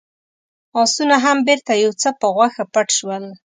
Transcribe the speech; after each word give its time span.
آسونه 0.81 1.15
هم 1.25 1.37
بېرته 1.47 1.71
يو 1.83 1.91
څه 2.01 2.09
په 2.19 2.27
غوښه 2.35 2.63
پټ 2.73 2.87
شول. 2.97 3.23